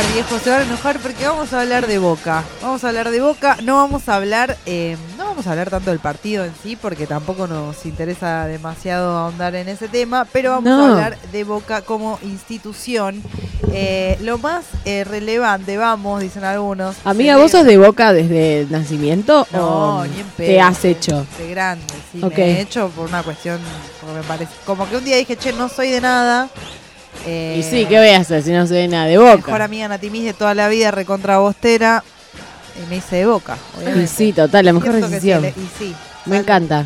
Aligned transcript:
enojar, 0.00 0.12
viejo, 0.14 0.38
se 0.38 0.50
van 0.50 0.60
a 0.60 0.64
enojar 0.64 0.98
porque 0.98 1.26
vamos 1.26 1.52
a 1.52 1.60
hablar 1.60 1.86
de 1.86 1.98
Boca. 1.98 2.42
Vamos 2.62 2.82
a 2.84 2.88
hablar 2.88 3.10
de 3.10 3.20
Boca, 3.20 3.58
no 3.62 3.76
vamos 3.76 4.08
a 4.08 4.16
hablar, 4.16 4.56
eh, 4.66 4.96
no 5.16 5.24
vamos 5.26 5.46
a 5.46 5.50
hablar 5.52 5.70
tanto 5.70 5.90
del 5.90 6.00
partido 6.00 6.44
en 6.44 6.52
sí, 6.62 6.74
porque 6.76 7.06
tampoco 7.06 7.46
nos 7.46 7.84
interesa 7.86 8.46
demasiado 8.46 9.16
ahondar 9.16 9.54
en 9.54 9.68
ese 9.68 9.88
tema, 9.88 10.26
pero 10.32 10.50
vamos 10.50 10.64
No. 10.70 10.84
a 10.86 10.90
hablar 10.92 11.18
de 11.32 11.44
Boca 11.44 11.82
como 11.82 12.18
institución. 12.22 13.22
Eh, 13.72 14.18
lo 14.22 14.38
más 14.38 14.64
eh, 14.84 15.04
relevante, 15.04 15.76
vamos, 15.76 16.20
dicen 16.20 16.44
algunos. 16.44 16.96
Amiga, 17.04 17.36
¿vos 17.36 17.50
sos 17.50 17.64
de 17.64 17.76
boca 17.78 18.12
desde 18.12 18.60
el 18.60 18.70
nacimiento 18.70 19.46
No, 19.52 19.98
o 19.98 20.04
ni 20.06 20.20
en 20.20 20.26
te 20.36 20.46
pedo. 20.46 20.62
has 20.64 20.84
hecho? 20.84 21.26
De 21.38 21.50
grande, 21.50 21.84
sí, 22.12 22.20
Ok. 22.22 22.36
me 22.38 22.58
he 22.58 22.60
hecho 22.60 22.88
por 22.90 23.08
una 23.08 23.22
cuestión, 23.22 23.60
porque 24.00 24.16
me 24.16 24.22
parece, 24.22 24.52
como 24.64 24.88
que 24.88 24.96
un 24.96 25.04
día 25.04 25.16
dije, 25.16 25.36
che, 25.36 25.52
no 25.52 25.68
soy 25.68 25.90
de 25.90 26.00
nada. 26.00 26.48
Eh, 27.26 27.56
Y 27.58 27.62
sí, 27.62 27.86
¿qué 27.86 27.98
voy 27.98 28.08
a 28.08 28.18
hacer 28.18 28.42
si 28.42 28.50
no 28.52 28.66
soy 28.66 28.86
nada 28.88 29.06
de 29.06 29.18
Mejor 29.18 29.38
boca? 29.40 29.64
amiga 29.64 29.88
Natimis 29.88 30.24
de 30.24 30.34
toda 30.34 30.54
la 30.54 30.68
vida, 30.68 30.90
recontra 30.90 31.38
bostera. 31.38 32.02
Y 32.82 32.88
me 32.90 32.96
hice 32.96 33.16
de 33.16 33.26
boca, 33.26 33.56
obviamente. 33.76 34.02
Y 34.04 34.06
sí, 34.08 34.32
total, 34.32 34.64
la 34.64 34.72
mejor 34.72 34.92
decisión. 34.94 35.42
sí, 35.42 35.52
y 35.60 35.78
sí. 35.78 35.94
Me 36.26 36.38
encanta. 36.38 36.84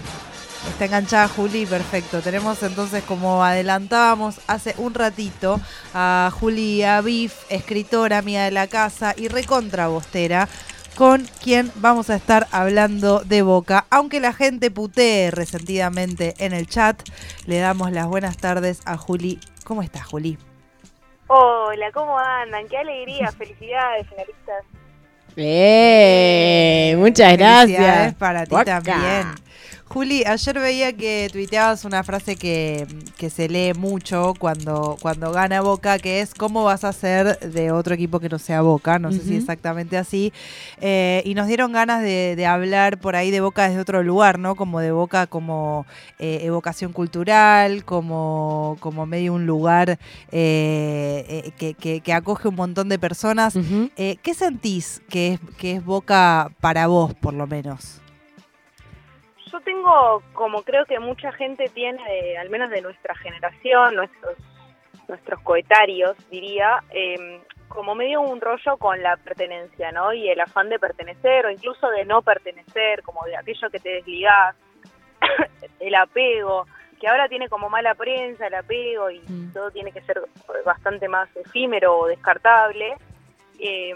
Está 0.69 0.85
enganchada 0.85 1.29
Juli, 1.29 1.65
perfecto. 1.65 2.21
Tenemos 2.21 2.63
entonces, 2.63 3.03
como 3.05 3.43
adelantábamos 3.43 4.35
hace 4.49 4.75
un 4.77 4.93
ratito, 4.93 5.61
a 5.95 6.31
Julia 6.39 7.01
Bif, 7.01 7.33
escritora, 7.49 8.19
amiga 8.19 8.45
de 8.45 8.51
la 8.51 8.67
casa 8.67 9.15
y 9.17 9.29
recontra 9.29 9.87
bostera, 9.89 10.47
con 10.97 11.25
quien 11.43 11.71
vamos 11.77 12.11
a 12.11 12.17
estar 12.17 12.47
hablando 12.51 13.21
de 13.21 13.43
boca. 13.43 13.87
Aunque 13.91 14.21
la 14.21 14.33
gente 14.33 14.71
putee 14.71 15.31
resentidamente 15.31 16.35
en 16.39 16.53
el 16.53 16.67
chat, 16.67 17.01
le 17.47 17.59
damos 17.59 17.93
las 17.93 18.07
buenas 18.07 18.37
tardes 18.37 18.81
a 18.85 18.97
Juli. 18.97 19.39
¿Cómo 19.65 19.83
estás, 19.83 20.07
Juli? 20.07 20.39
Hola, 21.29 21.93
¿cómo 21.93 22.19
andan? 22.19 22.67
Qué 22.69 22.79
alegría, 22.79 23.31
felicidades, 23.39 24.07
finalistas. 24.09 24.65
¡Eh! 25.37 26.95
Muchas 26.99 27.37
Felicidades 27.37 27.71
gracias. 27.71 28.15
para 28.15 28.47
ti 28.47 28.57
también. 28.65 29.48
Juli, 29.99 30.23
ayer 30.25 30.61
veía 30.61 30.93
que 30.93 31.29
tuiteabas 31.33 31.85
una 31.85 32.05
frase 32.05 32.37
que, 32.37 32.87
que 33.17 33.31
se 33.31 33.49
lee 33.49 33.73
mucho 33.77 34.33
cuando, 34.39 34.97
cuando 35.03 35.33
gana 35.33 35.61
Boca, 35.61 35.99
que 35.99 36.21
es 36.21 36.35
cómo 36.35 36.63
vas 36.63 36.85
a 36.85 36.93
ser 36.93 37.37
de 37.41 37.73
otro 37.73 37.95
equipo 37.95 38.21
que 38.21 38.29
no 38.29 38.39
sea 38.39 38.61
Boca, 38.63 39.01
no 39.01 39.11
sé 39.11 39.19
si 39.25 39.35
exactamente 39.35 39.97
así. 39.97 40.33
Eh, 40.81 41.21
y 41.25 41.35
nos 41.35 41.49
dieron 41.49 41.73
ganas 41.73 42.01
de, 42.01 42.35
de 42.37 42.47
hablar 42.47 42.99
por 43.01 43.17
ahí 43.17 43.33
de 43.33 43.41
Boca 43.41 43.67
desde 43.69 43.81
otro 43.81 44.05
lugar, 44.05 44.39
¿no? 44.39 44.55
Como 44.55 44.79
de 44.79 44.93
Boca 44.93 45.27
como 45.27 45.85
eh, 46.21 46.43
evocación 46.43 46.93
cultural, 46.93 47.85
como, 47.85 48.77
como 48.79 49.05
medio 49.05 49.33
un 49.35 49.47
lugar 49.47 49.99
eh, 50.31 51.51
que, 51.59 51.75
que- 51.75 52.01
que 52.03 52.13
acoge 52.13 52.47
un 52.47 52.55
montón 52.55 52.89
de 52.89 53.01
personas. 53.01 53.57
¿Qué 53.97 54.35
sentís 54.37 55.03
que 55.11 55.33
es, 55.33 55.41
que 55.59 55.73
es 55.73 55.85
Boca 55.85 56.53
para 56.61 56.87
vos, 56.87 57.15
por 57.15 57.35
lo 57.35 57.49
menos? 57.49 58.01
Yo 59.51 59.61
tengo, 59.61 60.23
como 60.33 60.63
creo 60.63 60.85
que 60.87 60.99
mucha 60.99 61.33
gente 61.33 61.69
tiene, 61.75 62.03
de- 62.05 62.39
al 62.39 62.51
menos 62.51 62.71
de 62.71 62.83
nuestra 62.83 63.15
generación, 63.17 63.95
nuestros 63.97 64.37
nuestros 65.09 65.41
coetarios, 65.41 66.17
diría, 66.31 66.83
eh, 66.91 67.41
como 67.69 67.95
medio 67.95 68.21
un 68.21 68.43
rollo 68.43 68.77
con 68.77 69.03
la 69.03 69.17
pertenencia, 69.17 69.91
¿no? 69.91 70.13
Y 70.13 70.29
el 70.29 70.39
afán 70.39 70.69
de 70.69 70.79
pertenecer 70.79 71.47
o 71.47 71.51
incluso 71.51 71.89
de 71.89 72.05
no 72.05 72.21
pertenecer, 72.21 73.03
como 73.03 73.25
de 73.25 73.35
aquello 73.37 73.71
que 73.71 73.79
te 73.81 73.89
desligás, 73.89 74.55
el 75.81 75.95
apego, 75.95 76.67
que 77.01 77.09
ahora 77.09 77.27
tiene 77.27 77.49
como 77.49 77.71
mala 77.71 77.95
prensa 77.95 78.49
el 78.49 78.55
apego 78.55 79.11
y 79.11 79.21
Mm. 79.21 79.53
todo 79.55 79.71
tiene 79.71 79.93
que 79.93 80.03
ser 80.03 80.21
bastante 80.67 81.09
más 81.09 81.35
efímero 81.37 81.97
o 82.01 82.07
descartable. 82.07 82.95
Eh, 83.61 83.95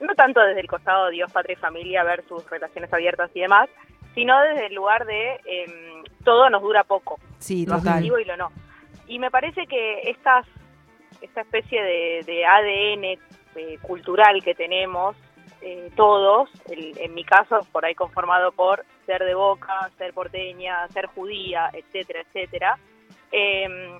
no 0.00 0.14
tanto 0.16 0.40
desde 0.40 0.60
el 0.62 0.66
costado 0.66 1.06
de 1.06 1.12
Dios, 1.12 1.30
patria 1.32 1.52
y 1.52 1.56
familia 1.56 2.02
versus 2.02 2.48
relaciones 2.50 2.92
abiertas 2.92 3.30
y 3.34 3.40
demás, 3.40 3.68
sino 4.14 4.40
desde 4.42 4.66
el 4.66 4.74
lugar 4.74 5.04
de 5.06 5.40
eh, 5.44 6.02
todo 6.24 6.48
nos 6.50 6.62
dura 6.62 6.84
poco, 6.84 7.18
Sí, 7.38 7.66
lo 7.66 7.76
total. 7.78 8.04
y 8.04 8.24
lo 8.24 8.36
no. 8.36 8.50
Y 9.06 9.18
me 9.18 9.30
parece 9.30 9.66
que 9.66 10.02
estas, 10.10 10.46
esta 11.20 11.40
especie 11.40 11.82
de, 11.82 12.22
de 12.26 12.46
ADN 12.46 13.04
eh, 13.56 13.78
cultural 13.82 14.42
que 14.44 14.54
tenemos 14.54 15.16
eh, 15.62 15.90
todos, 15.96 16.48
el- 16.70 16.96
en 16.98 17.14
mi 17.14 17.24
caso 17.24 17.58
por 17.72 17.84
ahí 17.84 17.94
conformado 17.94 18.52
por 18.52 18.84
ser 19.06 19.24
de 19.24 19.34
boca, 19.34 19.90
ser 19.98 20.12
porteña, 20.14 20.86
ser 20.88 21.06
judía, 21.06 21.68
etcétera, 21.72 22.20
etcétera, 22.20 22.78
eh, 23.32 23.98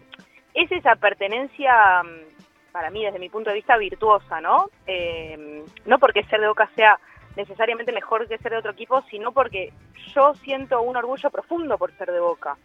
es 0.55 0.71
esa 0.73 0.97
pertenencia, 0.97 2.03
mm, 2.03 2.73
para 2.73 2.91
mí 2.91 3.05
desde 3.05 3.19
mi 3.19 3.29
punto 3.29 3.51
de 3.51 3.57
vista, 3.57 3.77
virtuosa, 3.77 4.41
¿no? 4.41 4.67
Eh, 4.87 5.65
no 5.87 5.99
porque 5.99 6.23
ser 6.25 6.41
de 6.41 6.49
boca 6.49 6.71
sea 6.77 6.99
necesariamente 7.37 7.93
mejor 7.93 8.27
que 8.29 8.39
ser 8.39 8.53
de 8.53 8.59
otro 8.59 8.73
equipo, 8.73 9.03
sino 9.11 9.33
porque 9.33 9.73
yo 10.15 10.35
siento 10.35 10.81
un 10.83 10.97
orgullo 10.97 11.31
profundo 11.31 11.79
por 11.79 11.93
ser 11.97 12.11
de 12.13 12.21
boca. 12.21 12.57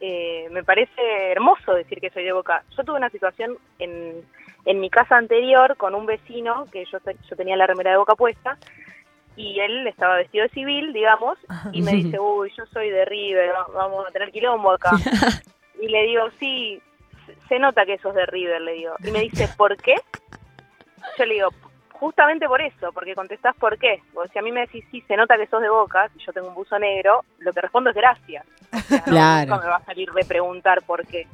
Eh, 0.00 0.48
me 0.50 0.64
parece 0.64 1.30
hermoso 1.32 1.74
decir 1.74 2.00
que 2.00 2.08
soy 2.08 2.24
de 2.24 2.32
Boca. 2.32 2.64
Yo 2.74 2.84
tuve 2.84 2.96
una 2.96 3.10
situación 3.10 3.58
en, 3.78 4.24
en 4.64 4.80
mi 4.80 4.88
casa 4.88 5.16
anterior 5.18 5.76
con 5.76 5.94
un 5.94 6.06
vecino 6.06 6.66
que 6.72 6.86
yo, 6.86 6.96
yo 7.28 7.36
tenía 7.36 7.54
la 7.56 7.66
remera 7.66 7.90
de 7.90 7.98
Boca 7.98 8.14
puesta 8.14 8.56
y 9.36 9.60
él 9.60 9.86
estaba 9.86 10.16
vestido 10.16 10.44
de 10.44 10.48
civil, 10.54 10.94
digamos, 10.94 11.36
y 11.72 11.82
me 11.82 11.92
dice, 11.92 12.18
uy, 12.18 12.50
yo 12.56 12.64
soy 12.72 12.88
de 12.88 13.04
River, 13.04 13.52
va- 13.52 13.66
vamos 13.74 14.06
a 14.08 14.10
tener 14.10 14.30
quilombo 14.32 14.72
acá. 14.72 14.92
Y 15.82 15.88
le 15.88 16.02
digo, 16.04 16.28
sí, 16.38 16.80
se 17.48 17.58
nota 17.58 17.84
que 17.86 17.96
sos 17.98 18.14
de 18.14 18.24
River, 18.26 18.60
le 18.62 18.72
digo. 18.72 18.94
Y 19.02 19.10
me 19.10 19.20
dice, 19.20 19.48
¿por 19.56 19.76
qué? 19.78 19.94
Yo 21.18 21.24
le 21.26 21.34
digo, 21.34 21.48
justamente 22.00 22.46
por 22.48 22.60
eso, 22.62 22.92
porque 22.92 23.14
contestás 23.14 23.54
por 23.56 23.78
qué. 23.78 24.02
Porque 24.12 24.32
si 24.32 24.38
a 24.38 24.42
mí 24.42 24.50
me 24.50 24.62
decís, 24.62 24.84
sí, 24.90 25.00
se 25.06 25.16
nota 25.16 25.36
que 25.36 25.46
sos 25.46 25.62
de 25.62 25.68
Boca, 25.68 26.08
si 26.08 26.18
yo 26.24 26.32
tengo 26.32 26.48
un 26.48 26.54
buzo 26.54 26.78
negro, 26.78 27.24
lo 27.38 27.52
que 27.52 27.60
respondo 27.60 27.90
es 27.90 27.96
gracias. 27.96 28.44
O 28.72 28.78
sea, 28.80 28.98
no, 29.06 29.12
Claro. 29.12 29.50
nunca 29.52 29.64
me 29.64 29.70
va 29.70 29.76
a 29.76 29.84
salir 29.84 30.10
de 30.10 30.24
preguntar 30.24 30.82
por 30.82 31.06
qué. 31.06 31.26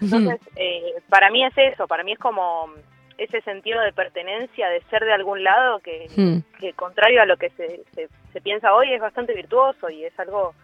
Entonces, 0.00 0.40
eh, 0.56 0.94
para 1.08 1.30
mí 1.30 1.44
es 1.44 1.54
eso, 1.56 1.86
para 1.88 2.04
mí 2.04 2.12
es 2.12 2.18
como 2.18 2.70
ese 3.16 3.40
sentido 3.42 3.80
de 3.80 3.92
pertenencia, 3.92 4.68
de 4.68 4.82
ser 4.90 5.04
de 5.04 5.12
algún 5.12 5.42
lado, 5.42 5.78
que, 5.80 6.08
Hmm. 6.16 6.38
que 6.60 6.72
contrario 6.74 7.22
a 7.22 7.26
lo 7.26 7.36
que 7.36 7.50
se, 7.50 7.82
se, 7.94 8.08
se 8.32 8.40
piensa 8.40 8.74
hoy, 8.74 8.92
es 8.92 9.00
bastante 9.00 9.34
virtuoso 9.34 9.88
y 9.88 10.04
es 10.04 10.18
algo 10.18 10.54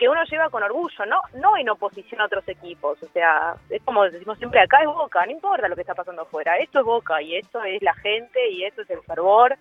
que 0.00 0.08
uno 0.08 0.24
lleva 0.24 0.48
con 0.48 0.62
orgullo, 0.62 1.04
no 1.04 1.20
no 1.34 1.58
en 1.58 1.68
oposición 1.68 2.22
a 2.22 2.24
otros 2.24 2.48
equipos, 2.48 3.00
o 3.02 3.08
sea, 3.08 3.54
es 3.68 3.82
como 3.82 4.02
decimos 4.04 4.38
siempre, 4.38 4.58
acá 4.58 4.78
es 4.80 4.86
Boca, 4.86 5.26
no 5.26 5.32
importa 5.32 5.68
lo 5.68 5.74
que 5.74 5.82
está 5.82 5.94
pasando 5.94 6.22
afuera, 6.22 6.56
esto 6.56 6.80
es 6.80 6.86
Boca 6.86 7.20
y 7.20 7.36
esto 7.36 7.62
es 7.64 7.82
la 7.82 7.92
gente 7.96 8.48
y 8.48 8.64
esto 8.64 8.80
es 8.80 8.88
el 8.88 9.02
fervor 9.02 9.58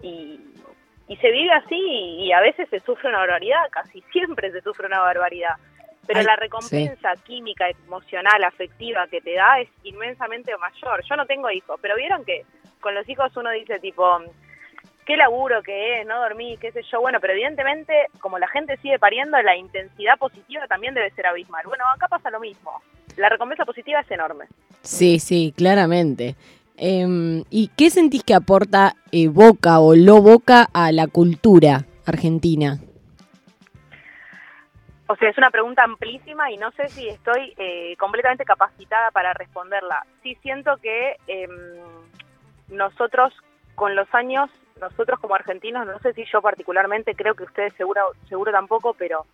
y, 0.00 0.38
y 1.08 1.16
se 1.16 1.30
vive 1.32 1.52
así 1.52 1.76
y 1.76 2.30
a 2.30 2.40
veces 2.40 2.68
se 2.68 2.78
sufre 2.78 3.08
una 3.08 3.18
barbaridad, 3.18 3.68
casi 3.72 4.00
siempre 4.12 4.52
se 4.52 4.60
sufre 4.60 4.86
una 4.86 5.00
barbaridad, 5.00 5.56
pero 6.06 6.20
Ay, 6.20 6.26
la 6.26 6.36
recompensa 6.36 7.16
química, 7.24 7.68
emocional, 7.68 8.44
afectiva 8.44 9.08
que 9.08 9.20
te 9.20 9.34
da 9.34 9.58
es 9.58 9.68
inmensamente 9.82 10.56
mayor. 10.58 11.02
Yo 11.04 11.16
no 11.16 11.26
tengo 11.26 11.50
hijos, 11.50 11.76
pero 11.82 11.96
vieron 11.96 12.24
que 12.24 12.44
con 12.80 12.94
los 12.94 13.08
hijos 13.08 13.36
uno 13.36 13.50
dice 13.50 13.80
tipo, 13.80 14.20
qué 15.06 15.16
laburo 15.16 15.62
que 15.62 16.00
es, 16.00 16.06
no 16.06 16.20
dormí, 16.20 16.56
qué 16.58 16.72
sé 16.72 16.82
yo. 16.90 17.00
Bueno, 17.00 17.18
pero 17.20 17.32
evidentemente, 17.32 18.06
como 18.20 18.38
la 18.38 18.48
gente 18.48 18.76
sigue 18.78 18.98
pariendo, 18.98 19.40
la 19.42 19.56
intensidad 19.56 20.18
positiva 20.18 20.66
también 20.66 20.94
debe 20.94 21.10
ser 21.10 21.26
abismal. 21.26 21.64
Bueno, 21.66 21.84
acá 21.94 22.08
pasa 22.08 22.30
lo 22.30 22.40
mismo. 22.40 22.82
La 23.16 23.28
recompensa 23.28 23.64
positiva 23.64 24.00
es 24.00 24.10
enorme. 24.10 24.46
Sí, 24.82 25.18
sí, 25.18 25.52
claramente. 25.56 26.34
Em, 26.76 27.44
¿Y 27.50 27.70
qué 27.76 27.90
sentís 27.90 28.24
que 28.24 28.34
aporta 28.34 28.94
eh, 29.12 29.28
Boca 29.28 29.80
o 29.80 29.94
lo 29.94 30.22
Boca 30.22 30.68
a 30.72 30.90
la 30.92 31.06
cultura 31.06 31.84
argentina? 32.06 32.78
O 35.08 35.16
sea, 35.16 35.28
es 35.28 35.36
una 35.36 35.50
pregunta 35.50 35.84
amplísima 35.84 36.50
y 36.50 36.56
no 36.56 36.70
sé 36.72 36.88
si 36.88 37.06
estoy 37.06 37.52
eh, 37.58 37.94
completamente 37.98 38.44
capacitada 38.44 39.10
para 39.10 39.34
responderla. 39.34 40.06
Sí 40.22 40.38
siento 40.42 40.78
que 40.78 41.16
em, 41.26 41.50
nosotros 42.68 43.34
con 43.74 43.94
los 43.94 44.12
años, 44.14 44.50
nosotros 44.82 45.18
como 45.20 45.34
argentinos, 45.34 45.86
no 45.86 45.98
sé 46.00 46.12
si 46.12 46.24
yo 46.24 46.42
particularmente, 46.42 47.14
creo 47.14 47.34
que 47.34 47.44
ustedes 47.44 47.72
seguro, 47.74 48.02
seguro 48.28 48.52
tampoco, 48.52 48.94
pero 48.94 49.24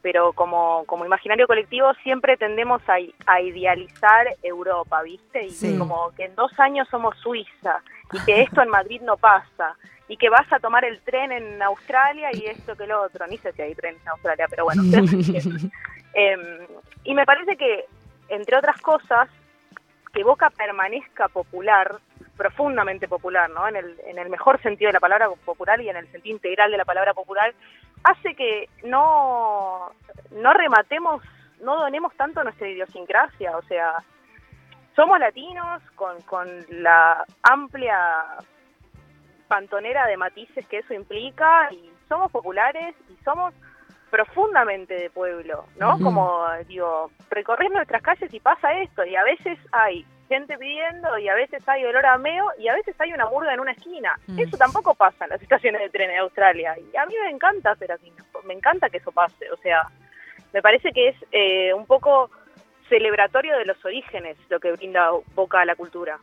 pero 0.00 0.32
como, 0.32 0.84
como 0.86 1.04
imaginario 1.04 1.48
colectivo 1.48 1.92
siempre 2.04 2.36
tendemos 2.36 2.80
a, 2.88 2.98
a 3.26 3.40
idealizar 3.40 4.28
Europa, 4.44 5.02
¿viste? 5.02 5.44
Y 5.46 5.50
Sí. 5.50 5.76
como 5.76 6.12
que 6.16 6.24
en 6.26 6.36
dos 6.36 6.52
años 6.60 6.86
somos 6.88 7.16
Suiza 7.18 7.82
y 8.12 8.24
que 8.24 8.42
esto 8.42 8.62
en 8.62 8.68
Madrid 8.68 9.00
no 9.02 9.16
pasa 9.16 9.74
y 10.06 10.16
que 10.16 10.30
vas 10.30 10.50
a 10.52 10.60
tomar 10.60 10.84
el 10.84 11.00
tren 11.00 11.32
en 11.32 11.60
Australia 11.60 12.30
y 12.32 12.44
esto 12.46 12.76
que 12.76 12.86
lo 12.86 13.02
otro. 13.02 13.26
Ni 13.26 13.38
sé 13.38 13.52
si 13.52 13.60
hay 13.60 13.74
trenes 13.74 14.00
en 14.02 14.08
Australia, 14.08 14.46
pero 14.48 14.64
bueno. 14.64 14.82
Em, 16.14 16.40
y 17.04 17.14
me 17.14 17.26
parece 17.26 17.56
que, 17.56 17.84
entre 18.28 18.56
otras 18.56 18.80
cosas, 18.80 19.28
que 20.12 20.24
Boca 20.24 20.48
permanezca 20.50 21.28
popular, 21.28 21.96
profundamente 22.38 23.08
popular, 23.08 23.50
¿no? 23.50 23.68
En 23.68 23.76
el, 23.76 24.00
en 24.06 24.18
el 24.18 24.30
mejor 24.30 24.62
sentido 24.62 24.88
de 24.88 24.94
la 24.94 25.00
palabra 25.00 25.28
popular 25.44 25.80
y 25.80 25.90
en 25.90 25.96
el 25.96 26.10
sentido 26.10 26.36
integral 26.36 26.70
de 26.70 26.78
la 26.78 26.84
palabra 26.84 27.12
popular, 27.12 27.52
hace 28.04 28.34
que 28.34 28.70
no, 28.84 29.90
no 30.30 30.52
rematemos, 30.54 31.22
no 31.60 31.76
donemos 31.80 32.14
tanto 32.14 32.42
nuestra 32.42 32.68
idiosincrasia. 32.68 33.56
O 33.56 33.62
sea, 33.62 33.96
somos 34.94 35.18
latinos 35.18 35.82
con, 35.96 36.22
con 36.22 36.48
la 36.70 37.24
amplia 37.42 37.98
pantonera 39.48 40.06
de 40.06 40.16
matices 40.16 40.66
que 40.68 40.78
eso 40.78 40.94
implica 40.94 41.68
y 41.72 41.90
somos 42.08 42.30
populares 42.30 42.94
y 43.10 43.16
somos 43.24 43.52
profundamente 44.10 44.94
de 44.94 45.10
pueblo, 45.10 45.66
¿no? 45.76 45.98
Como 45.98 46.46
digo, 46.66 47.10
recorres 47.30 47.70
nuestras 47.70 48.00
calles 48.00 48.32
y 48.32 48.40
pasa 48.40 48.72
esto 48.80 49.04
y 49.04 49.16
a 49.16 49.24
veces 49.24 49.58
hay 49.72 50.06
gente 50.28 50.56
pidiendo 50.58 51.18
y 51.18 51.28
a 51.28 51.34
veces 51.34 51.66
hay 51.68 51.84
olor 51.84 52.04
a 52.06 52.18
meo 52.18 52.46
y 52.58 52.68
a 52.68 52.74
veces 52.74 52.94
hay 52.98 53.12
una 53.12 53.26
murga 53.26 53.54
en 53.54 53.60
una 53.60 53.72
esquina. 53.72 54.18
Mm. 54.26 54.38
Eso 54.38 54.56
tampoco 54.56 54.94
pasa 54.94 55.24
en 55.24 55.30
las 55.30 55.42
estaciones 55.48 55.80
de 55.80 55.90
tren 55.90 56.08
de 56.08 56.18
Australia 56.18 56.76
y 56.78 56.96
a 56.96 57.06
mí 57.06 57.14
me 57.24 57.30
encanta 57.30 57.72
hacer 57.72 57.92
así, 57.92 58.12
me 58.44 58.54
encanta 58.54 58.88
que 58.90 58.98
eso 58.98 59.12
pase, 59.12 59.50
o 59.50 59.56
sea, 59.56 59.88
me 60.52 60.62
parece 60.62 60.92
que 60.92 61.08
es 61.08 61.16
eh, 61.32 61.74
un 61.74 61.86
poco 61.86 62.30
celebratorio 62.88 63.56
de 63.58 63.66
los 63.66 63.82
orígenes 63.84 64.36
lo 64.48 64.60
que 64.60 64.72
brinda 64.72 65.10
Boca 65.34 65.60
a 65.60 65.64
la 65.64 65.76
cultura. 65.76 66.18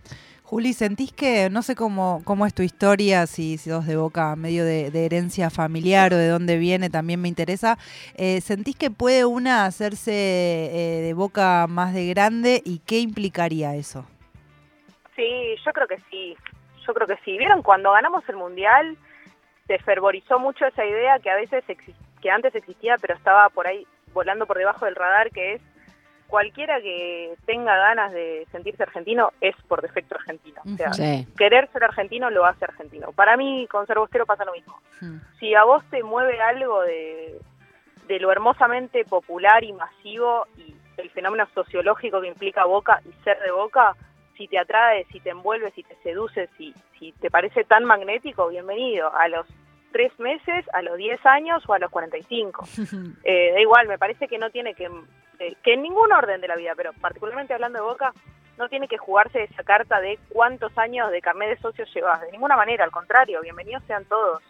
Juli, 0.46 0.74
¿sentís 0.74 1.12
que, 1.12 1.50
no 1.50 1.64
sé 1.64 1.76
cómo, 1.76 2.22
cómo 2.24 2.46
es 2.46 2.54
tu 2.54 2.62
historia, 2.62 3.26
si, 3.26 3.58
si 3.58 3.72
de 3.72 3.96
boca 3.98 4.36
medio 4.36 4.64
de, 4.64 4.92
de 4.92 5.06
herencia 5.06 5.50
familiar 5.50 6.14
o 6.14 6.18
de 6.18 6.28
dónde 6.28 6.60
viene, 6.60 6.92
también 6.92 7.20
me 7.20 7.28
interesa, 7.28 7.80
eh, 8.16 8.42
¿sentís 8.42 8.76
que 8.76 8.92
puede 8.92 9.26
una 9.26 9.66
hacerse 9.66 10.12
eh, 10.14 11.02
de 11.02 11.14
boca 11.16 11.66
más 11.68 11.96
de 11.96 12.06
grande 12.10 12.62
y 12.64 12.78
qué 12.86 13.00
implicaría 13.00 13.74
eso? 13.74 14.06
Sí, 15.16 15.56
yo 15.66 15.74
creo 15.74 15.88
que 15.88 15.98
sí, 16.12 16.38
yo 16.86 16.94
creo 16.94 17.08
que 17.08 17.18
sí. 17.26 17.40
¿Vieron 17.40 17.64
cuando 17.64 17.94
ganamos 17.94 18.24
el 18.30 18.36
Mundial? 18.36 18.98
Se 19.66 19.80
fervorizó 19.80 20.38
mucho 20.38 20.68
esa 20.68 20.86
idea 20.86 21.18
que 21.18 21.32
a 21.32 21.36
veces 21.38 21.64
que 22.22 22.30
antes 22.30 22.54
existía, 22.54 22.98
pero 23.02 23.16
estaba 23.16 23.50
por 23.50 23.66
ahí 23.66 23.88
volando 24.14 24.46
por 24.46 24.60
debajo 24.60 24.86
del 24.86 24.96
radar, 24.96 25.32
que 25.32 25.54
es 25.54 25.62
cualquiera 26.28 26.82
que 26.82 27.36
tenga 27.46 27.76
ganas 27.76 28.12
de 28.12 28.48
sentirse 28.52 28.84
argentino 28.84 29.32
es 29.42 29.56
por 29.68 29.82
defecto 29.82 30.16
argentino. 30.16 30.62
O 30.66 30.76
sea. 30.76 30.94
Sí. 30.94 31.28
querer 31.38 31.70
ser 31.72 31.84
argentino 31.84 32.30
lo 32.30 32.46
hace 32.46 32.66
argentino. 32.66 33.12
Para 33.12 33.38
mí, 33.38 33.68
con 33.70 33.86
ser 33.88 33.98
bostero 33.98 34.26
pasa 34.26 34.46
lo 34.46 34.54
mismo. 34.54 34.80
Si 35.40 35.54
a 35.56 35.64
vos 35.64 35.84
te 35.90 36.04
mueve 36.04 36.42
algo 36.42 36.82
de, 36.82 37.40
de 38.08 38.20
lo 38.20 38.32
hermosamente 38.32 39.06
popular 39.06 39.64
y 39.64 39.74
masivo 39.74 40.48
y 40.58 40.76
el 40.98 41.10
fenómeno 41.12 41.48
sociológico 41.54 42.22
que 42.22 42.28
implica 42.28 42.66
Boca 42.66 43.02
y 43.06 43.12
ser 43.24 43.40
de 43.40 43.52
Boca, 43.52 43.96
si 44.38 44.48
te 44.48 44.58
atrae, 44.58 45.06
si 45.12 45.20
te 45.20 45.30
envuelve, 45.30 45.72
si 45.72 45.84
te 45.84 45.96
seduce, 46.04 46.50
si, 46.58 46.74
si 47.00 47.12
te 47.14 47.30
parece 47.30 47.64
tan 47.64 47.86
magnético, 47.86 48.48
bienvenido. 48.50 49.14
A 49.16 49.28
los 49.28 49.46
tres 49.92 50.18
meses, 50.20 50.66
a 50.74 50.82
los 50.82 50.98
10 50.98 51.26
años 51.26 51.64
o 51.68 51.74
a 51.74 51.80
los 51.80 51.90
45. 51.92 52.66
Eh, 53.24 53.52
da 53.54 53.60
igual, 53.60 53.88
me 53.88 53.98
parece 53.98 54.28
que 54.28 54.38
no 54.38 54.52
tiene 54.52 54.76
que, 54.76 54.90
que 55.38 55.74
en 55.74 55.82
ningún 55.82 56.12
orden 56.12 56.42
de 56.42 56.48
la 56.48 56.56
vida, 56.56 56.74
pero 56.76 56.94
particularmente 56.94 57.54
hablando 57.54 57.80
de 57.80 57.86
Boca, 57.86 58.14
no 58.58 58.70
tiene 58.70 58.88
que 58.88 58.98
jugarse 58.98 59.44
esa 59.44 59.64
carta 59.64 60.00
de 60.00 60.18
cuántos 60.30 60.78
años 60.78 61.12
de 61.12 61.22
carnet 61.22 61.50
de 61.50 61.62
socios 61.62 61.94
llevas. 61.94 62.22
De 62.22 62.32
ninguna 62.32 62.56
manera, 62.56 62.84
al 62.84 62.92
contrario, 62.92 63.42
bienvenidos 63.42 63.84
sean 63.86 64.06
todos. 64.06 64.42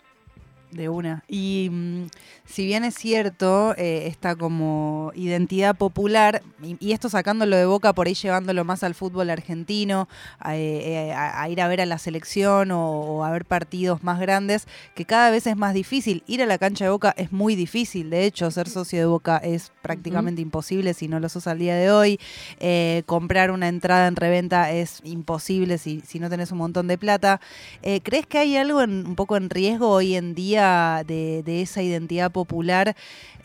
De 0.76 0.90
una. 0.90 1.24
Y 1.30 1.70
mm, 1.72 2.08
si 2.46 2.66
bien 2.66 2.84
es 2.84 2.96
cierto, 2.96 3.74
eh, 3.78 4.08
esta 4.08 4.36
como 4.36 5.12
identidad 5.16 5.76
popular, 5.78 6.44
y, 6.62 6.76
y 6.86 6.92
esto 6.92 7.08
sacándolo 7.08 7.56
de 7.56 7.66
boca, 7.66 7.94
por 7.94 8.08
ahí 8.08 8.14
llevándolo 8.14 8.66
más 8.66 8.84
al 8.84 8.94
fútbol 8.94 9.30
argentino, 9.30 10.10
a, 10.38 10.58
eh, 10.58 11.14
a- 11.14 11.42
a 11.42 11.48
ir 11.50 11.62
a 11.62 11.70
ver 11.70 11.80
a 11.80 11.86
la 11.86 11.98
selección 11.98 12.72
o, 12.72 12.90
o 12.90 13.24
a 13.24 13.32
ver 13.32 13.46
partidos 13.46 14.04
más 14.04 14.20
grandes, 14.20 14.68
que 14.96 15.06
cada 15.06 15.30
vez 15.32 15.48
es 15.48 15.56
más 15.56 15.74
difícil. 15.74 16.24
Ir 16.28 16.42
a 16.44 16.46
la 16.46 16.58
cancha 16.58 16.84
de 16.84 16.92
boca 16.92 17.14
es 17.18 17.32
muy 17.32 17.56
difícil. 17.56 18.10
De 18.10 18.26
hecho, 18.26 18.52
ser 18.52 18.68
socio 18.68 19.00
de 19.00 19.06
boca 19.06 19.38
es 19.38 19.72
prácticamente 19.82 20.42
imposible 20.42 20.94
si 20.94 21.08
no 21.08 21.22
lo 21.22 21.30
sos 21.30 21.48
al 21.48 21.58
día 21.60 21.76
de 21.76 21.90
hoy. 21.90 22.20
Eh, 22.60 23.04
comprar 23.06 23.52
una 23.52 23.70
entrada 23.70 24.08
en 24.08 24.18
reventa 24.18 24.72
es 24.72 25.00
imposible 25.06 25.78
si, 25.78 26.02
si 26.02 26.20
no 26.20 26.30
tenés 26.30 26.52
un 26.52 26.58
montón 26.58 26.88
de 26.88 26.98
plata. 26.98 27.40
Eh, 27.82 28.02
¿Crees 28.04 28.28
que 28.28 28.40
hay 28.40 28.58
algo 28.58 28.82
en- 28.82 29.06
un 29.08 29.16
poco 29.16 29.38
en 29.38 29.50
riesgo 29.50 29.90
hoy 29.90 30.16
en 30.16 30.36
día 30.36 30.65
de, 31.06 31.44
de 31.44 31.62
esa 31.62 31.82
identidad 31.82 32.32
popular 32.32 32.96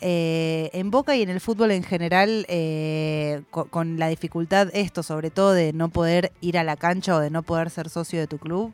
eh, 0.01 0.71
en 0.73 0.91
Boca 0.91 1.15
y 1.17 1.23
en 1.23 1.31
el 1.31 1.41
fútbol 1.41 1.71
en 1.73 1.83
general 1.83 2.47
eh, 2.49 3.43
co- 3.51 3.67
con, 3.69 3.99
la 3.99 4.09
dificultad 4.09 4.69
esto, 4.73 5.03
sobre 5.03 5.31
todo 5.31 5.53
de 5.53 5.73
no 5.73 5.89
poder 5.89 6.33
ir 6.41 6.57
a 6.59 6.65
la 6.65 6.77
cancha 6.77 7.17
o 7.17 7.21
de 7.21 7.31
no 7.31 7.43
poder 7.43 7.71
ser 7.71 7.89
socio 7.89 8.19
de 8.21 8.27
tu 8.27 8.39
club? 8.39 8.73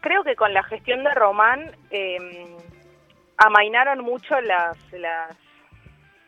Creo 0.00 0.22
que 0.24 0.36
con 0.36 0.52
la 0.54 0.62
gestión 0.64 1.02
de 1.04 1.12
Román 1.14 1.60
eh, 1.90 2.16
amainaron 3.38 4.04
mucho 4.04 4.40
las, 4.40 4.76
las 4.92 5.36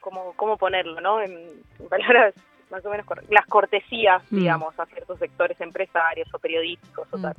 ¿cómo, 0.01 0.33
cómo 0.37 0.57
ponerlo, 0.57 1.01
no? 1.01 1.21
En, 1.23 1.33
en 1.79 1.89
palabras 1.89 2.35
más 2.71 2.85
o 2.85 2.91
menos 2.91 3.07
las 3.31 3.47
cortesías, 3.47 4.23
Mm. 4.31 4.37
digamos, 4.41 4.79
a 4.79 4.85
ciertos 4.87 5.19
sectores 5.19 5.59
empresarios 5.61 6.29
o 6.35 6.39
periodísticos 6.39 7.09
o 7.13 7.17
Mm. 7.19 7.23
tal. 7.23 7.35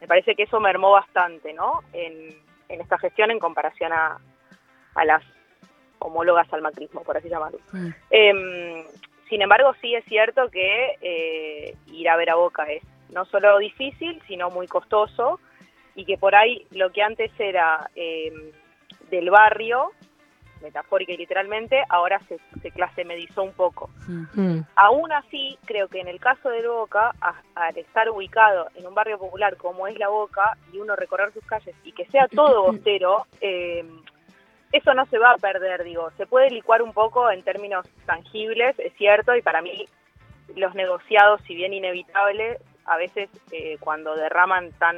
Me 0.00 0.08
parece 0.08 0.34
que 0.34 0.42
eso 0.42 0.58
mermó 0.58 0.90
bastante, 0.90 1.52
¿no? 1.52 1.82
En, 1.92 2.34
en 2.68 2.80
esta 2.80 2.98
gestión 2.98 3.30
en 3.30 3.38
comparación 3.38 3.92
a, 3.92 4.18
a 4.94 5.04
las 5.04 5.22
homólogas 5.98 6.52
al 6.52 6.62
macrismo, 6.62 7.02
por 7.02 7.16
así 7.16 7.28
llamarlo. 7.28 7.58
Mm. 7.72 7.88
Em, 8.10 8.84
sin 9.28 9.42
embargo, 9.42 9.74
sí 9.80 9.94
es 9.94 10.04
cierto 10.04 10.50
que 10.50 10.96
eh, 11.00 11.74
ir 11.86 12.08
a 12.08 12.16
ver 12.16 12.30
a 12.30 12.34
Boca 12.34 12.64
es 12.64 12.82
no 13.10 13.24
solo 13.26 13.58
difícil, 13.58 14.20
sino 14.26 14.50
muy 14.50 14.66
costoso 14.66 15.38
y 15.94 16.04
que 16.04 16.18
por 16.18 16.34
ahí 16.34 16.66
lo 16.70 16.90
que 16.90 17.02
antes 17.02 17.30
era 17.38 17.90
em, 17.94 18.52
del 19.10 19.30
barrio, 19.30 19.92
metafórica 20.62 21.12
y 21.12 21.16
literalmente, 21.16 21.82
ahora 21.88 22.20
se, 22.28 22.38
se 22.62 22.70
clase 22.70 23.04
medizó 23.04 23.42
un 23.42 23.52
poco. 23.52 23.90
Mm. 24.06 24.60
Aún 24.76 25.12
así, 25.12 25.58
creo 25.64 25.88
que 25.88 26.00
en 26.00 26.08
el 26.08 26.20
caso 26.20 26.48
de 26.48 26.66
Boca, 26.66 27.12
a- 27.20 27.42
al 27.54 27.76
estar 27.76 28.08
ubicado 28.10 28.68
en 28.76 28.86
un 28.86 28.94
barrio 28.94 29.18
popular 29.18 29.56
como 29.56 29.86
es 29.86 29.98
la 29.98 30.08
Boca 30.08 30.56
y 30.72 30.78
uno 30.78 30.96
recorrer 30.96 31.32
sus 31.32 31.44
calles 31.44 31.74
y 31.84 31.92
que 31.92 32.06
sea 32.06 32.28
todo 32.28 32.62
bostero, 32.72 33.26
eh, 33.40 33.84
eso 34.72 34.94
no 34.94 35.04
se 35.06 35.18
va 35.18 35.32
a 35.32 35.36
perder, 35.36 35.84
digo. 35.84 36.10
Se 36.16 36.26
puede 36.26 36.48
licuar 36.50 36.80
un 36.82 36.92
poco 36.94 37.30
en 37.30 37.42
términos 37.42 37.86
tangibles, 38.06 38.78
es 38.78 38.92
cierto, 38.94 39.36
y 39.36 39.42
para 39.42 39.60
mí 39.60 39.86
los 40.56 40.74
negociados, 40.74 41.40
si 41.42 41.54
bien 41.54 41.72
inevitables, 41.74 42.58
a 42.86 42.96
veces 42.96 43.28
eh, 43.52 43.76
cuando 43.80 44.16
derraman 44.16 44.72
tan 44.72 44.96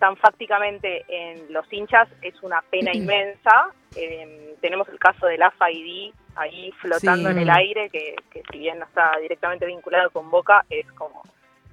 tan 0.00 0.16
fácticamente 0.16 1.04
en 1.08 1.52
los 1.52 1.72
hinchas 1.72 2.08
es 2.22 2.34
una 2.42 2.60
pena 2.62 2.90
inmensa. 2.94 3.68
Eh, 3.96 4.56
tenemos 4.60 4.88
el 4.88 4.98
caso 4.98 5.26
del 5.26 5.42
AFA-ID 5.42 6.12
ahí 6.34 6.72
flotando 6.80 7.28
Sí. 7.28 7.36
en 7.36 7.38
el 7.42 7.50
aire, 7.50 7.88
que, 7.90 8.16
que 8.32 8.42
si 8.50 8.58
bien 8.58 8.78
no 8.80 8.86
está 8.86 9.12
directamente 9.20 9.66
vinculado 9.66 10.10
con 10.10 10.28
Boca, 10.30 10.64
es 10.70 10.90
como, 10.92 11.22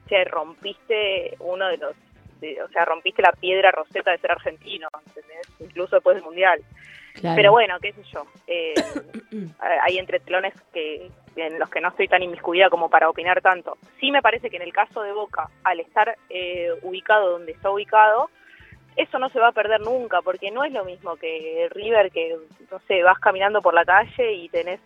che, 0.08 0.24
rompiste 0.26 1.36
uno 1.40 1.68
de 1.68 1.78
los, 1.78 1.96
de- 2.40 2.62
o 2.62 2.68
sea, 2.70 2.86
rompiste 2.86 3.22
la 3.22 3.32
piedra 3.32 3.72
roseta 3.72 4.12
de 4.12 4.18
ser 4.20 4.32
argentino, 4.32 4.88
¿entendés? 5.08 5.48
Incluso 5.60 5.96
después 5.96 6.16
del 6.16 6.24
Mundial. 6.26 6.60
Claro. 7.16 7.36
Pero 7.36 7.52
bueno, 7.52 7.80
qué 7.82 7.94
sé 7.94 8.04
yo. 8.14 8.26
eh, 8.48 8.74
hay 9.84 9.98
entretelones 9.98 10.54
que 10.74 11.10
en 11.38 11.60
los 11.60 11.70
que 11.70 11.82
no 11.82 11.90
estoy 11.90 12.08
tan 12.08 12.24
inmiscuida 12.24 12.70
como 12.70 12.90
para 12.90 13.10
opinar 13.10 13.42
tanto. 13.42 13.78
Sí 14.00 14.12
me 14.12 14.22
parece 14.22 14.50
que 14.50 14.58
en 14.58 14.64
el 14.64 14.74
caso 14.74 15.02
de 15.02 15.12
Boca, 15.14 15.50
al 15.64 15.80
estar 15.80 16.18
eh, 16.30 16.70
ubicado 16.82 17.32
donde 17.32 17.52
está 17.52 17.70
ubicado, 17.70 18.30
eso 18.96 19.20
no 19.20 19.30
se 19.30 19.40
va 19.40 19.50
a 19.50 19.52
perder 19.52 19.82
nunca, 19.82 20.22
porque 20.22 20.50
no 20.50 20.64
es 20.64 20.72
lo 20.74 20.84
mismo 20.84 21.16
que 21.18 21.68
River, 21.72 22.12
que, 22.12 22.36
no 22.72 22.80
sé, 22.88 23.04
vas 23.04 23.20
caminando 23.20 23.62
por 23.62 23.74
la 23.74 23.86
calle 23.86 24.34
y 24.34 24.50
tenés 24.50 24.80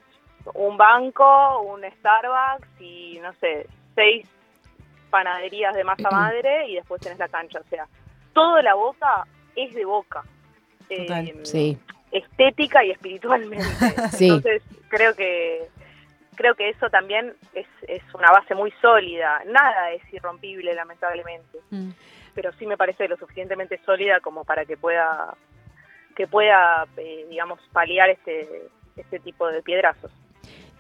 un 0.54 0.76
banco, 0.76 1.62
un 1.62 1.82
Starbucks 1.82 2.82
y, 2.82 3.20
no 3.22 3.32
sé, 3.34 3.68
seis 3.96 4.28
panaderías 5.10 5.74
de 5.76 5.84
masa 5.84 6.10
madre 6.12 6.68
y 6.68 6.76
después 6.76 7.02
tenés 7.02 7.20
la 7.20 7.30
cancha. 7.30 7.60
O 7.60 7.70
sea, 7.70 7.88
todo 8.34 8.62
la 8.62 8.74
Boca 8.74 9.26
es 9.56 9.74
de 9.74 9.86
Boca. 9.86 10.24
Total. 10.90 11.28
Eh, 11.28 11.40
Sí. 11.44 11.78
estética 12.12 12.84
y 12.84 12.92
espiritualmente. 12.92 13.66
Sí. 14.12 14.26
Entonces, 14.26 14.62
creo 14.90 15.16
que 15.16 15.70
creo 16.42 16.56
que 16.56 16.70
eso 16.70 16.90
también 16.90 17.34
es, 17.54 17.68
es 17.88 18.02
una 18.16 18.32
base 18.32 18.56
muy 18.56 18.72
sólida. 18.82 19.42
Nada 19.46 19.92
es 19.92 20.02
irrompible, 20.12 20.74
lamentablemente, 20.74 21.60
Mm. 21.70 21.92
pero 22.34 22.52
sí 22.58 22.66
me 22.66 22.78
parece 22.78 23.08
lo 23.08 23.16
suficientemente 23.18 23.80
sólida 23.86 24.20
como 24.22 24.44
para 24.44 24.66
que 24.66 24.76
pueda 24.78 25.36
que 26.16 26.28
pueda, 26.28 26.86
eh, 26.98 27.26
digamos, 27.30 27.60
paliar 27.72 28.10
este 28.10 28.70
este 28.98 29.20
tipo 29.20 29.48
de 29.48 29.62
piedrazos. 29.62 30.12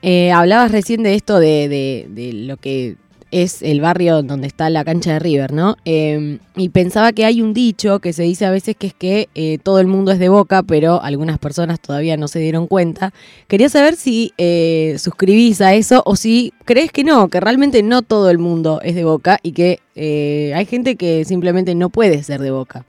Eh, 0.01 0.31
hablabas 0.31 0.71
recién 0.71 1.03
de 1.03 1.13
esto 1.15 1.39
de, 1.39 1.69
de- 1.69 2.05
de 2.09 2.33
lo 2.33 2.57
que 2.57 2.95
es 3.31 3.61
el 3.61 3.81
barrio 3.81 4.21
donde 4.23 4.47
está 4.47 4.69
la 4.69 4.83
cancha 4.83 5.13
de 5.13 5.19
River, 5.19 5.53
¿no? 5.53 5.75
Eh, 5.85 6.39
y 6.55 6.69
pensaba 6.69 7.11
que 7.11 7.25
hay 7.25 7.41
un 7.41 7.53
dicho 7.53 7.99
que 7.99 8.13
se 8.13 8.23
dice 8.23 8.45
a 8.45 8.51
veces 8.51 8.75
que 8.75 8.87
es 8.87 8.93
que 8.93 9.29
eh, 9.35 9.57
todo 9.57 9.79
el 9.79 9.87
mundo 9.87 10.11
es 10.11 10.19
de 10.19 10.29
boca, 10.29 10.63
pero 10.63 11.01
algunas 11.01 11.39
personas 11.39 11.79
todavía 11.79 12.17
no 12.17 12.27
se 12.27 12.39
dieron 12.39 12.67
cuenta. 12.67 13.11
Quería 13.47 13.69
saber 13.69 13.95
si 13.95 14.33
eh, 14.37 14.95
suscribís 14.97 15.61
a 15.61 15.73
eso 15.73 16.03
o 16.05 16.15
si 16.15 16.53
crees 16.65 16.91
que 16.91 17.03
no, 17.03 17.29
que 17.29 17.39
realmente 17.39 17.83
no 17.83 18.01
todo 18.01 18.29
el 18.29 18.37
mundo 18.37 18.79
es 18.83 18.95
de 18.95 19.03
boca 19.03 19.39
y 19.41 19.53
que 19.53 19.79
eh, 19.95 20.53
hay 20.55 20.65
gente 20.65 20.95
que 20.95 21.25
simplemente 21.25 21.75
no 21.75 21.89
puede 21.89 22.23
ser 22.23 22.41
de 22.41 22.51
boca. 22.51 22.85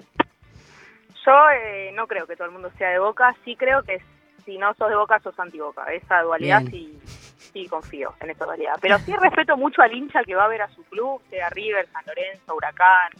Yo 1.24 1.32
eh, 1.50 1.92
no 1.94 2.06
creo 2.06 2.26
que 2.26 2.36
todo 2.36 2.46
el 2.46 2.52
mundo 2.52 2.70
sea 2.78 2.90
de 2.90 2.98
Boca, 2.98 3.34
sí 3.44 3.54
creo 3.56 3.82
que 3.84 4.00
si 4.44 4.58
no 4.58 4.74
sos 4.74 4.88
de 4.88 4.96
Boca 4.96 5.20
sos 5.20 5.38
anti-Boca. 5.38 5.92
Esa 5.92 6.22
dualidad 6.22 6.62
Bien. 6.62 6.72
sí, 6.72 6.98
sí 7.52 7.66
confío 7.68 8.14
en 8.20 8.30
esta 8.30 8.46
realidad. 8.46 8.74
Pero 8.80 8.98
sí 8.98 9.14
respeto 9.16 9.56
mucho 9.56 9.82
al 9.82 9.92
hincha 9.92 10.22
que 10.24 10.34
va 10.34 10.44
a 10.44 10.48
ver 10.48 10.62
a 10.62 10.68
su 10.68 10.82
club, 10.84 11.20
sea 11.30 11.48
River, 11.50 11.86
San 11.92 12.04
Lorenzo, 12.06 12.54
Huracán, 12.54 13.10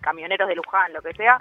Camioneros 0.00 0.48
de 0.48 0.54
Luján, 0.54 0.92
lo 0.92 1.02
que 1.02 1.12
sea, 1.12 1.38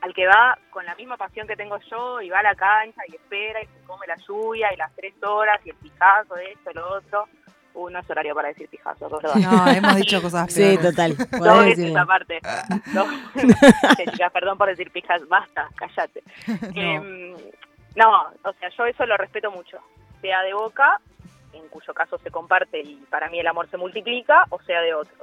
al 0.00 0.12
que 0.12 0.26
va 0.26 0.58
con 0.70 0.84
la 0.84 0.94
misma 0.96 1.16
pasión 1.16 1.46
que 1.46 1.54
tengo 1.54 1.78
yo 1.88 2.20
y 2.20 2.30
va 2.30 2.40
a 2.40 2.42
la 2.42 2.54
cancha 2.56 3.00
y 3.06 3.14
espera 3.14 3.62
y 3.62 3.66
se 3.66 3.80
come 3.86 4.06
la 4.08 4.16
lluvia 4.16 4.72
y 4.72 4.76
las 4.76 4.92
tres 4.96 5.14
horas 5.22 5.60
y 5.64 5.70
el 5.70 5.76
pijazo 5.76 6.34
de 6.34 6.50
esto, 6.50 6.72
lo 6.74 6.96
otro. 6.96 7.28
Uh, 7.74 7.88
no 7.88 8.00
es 8.00 8.10
horario 8.10 8.34
para 8.34 8.48
decir 8.48 8.68
pijazo, 8.68 9.08
perdón. 9.08 9.40
No, 9.40 9.66
hemos 9.68 9.96
dicho 9.96 10.20
cosas 10.20 10.52
Sí, 10.52 10.60
peores. 10.76 10.82
total. 10.82 11.16
No, 11.40 11.62
es 11.62 11.78
esa 11.78 12.04
parte. 12.04 12.40
No. 12.92 13.06
Che, 13.96 14.04
chicas, 14.10 14.32
perdón 14.32 14.58
por 14.58 14.68
decir 14.68 14.90
pijas, 14.90 15.26
basta, 15.28 15.68
cállate. 15.76 16.22
Em, 16.74 17.34
no, 17.96 18.22
o 18.42 18.52
sea, 18.54 18.68
yo 18.76 18.84
eso 18.86 19.06
lo 19.06 19.16
respeto 19.16 19.50
mucho. 19.50 19.78
Sea 20.20 20.42
de 20.42 20.52
boca, 20.52 21.00
en 21.52 21.68
cuyo 21.68 21.92
caso 21.94 22.18
se 22.18 22.30
comparte 22.30 22.80
y 22.80 22.96
para 23.10 23.28
mí 23.30 23.38
el 23.40 23.46
amor 23.46 23.68
se 23.70 23.76
multiplica, 23.76 24.46
o 24.50 24.60
sea 24.62 24.80
de 24.80 24.94
otro. 24.94 25.14